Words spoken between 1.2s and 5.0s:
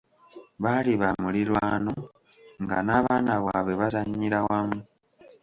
mulirwano nga n'abaana babwe bazanyira wamu.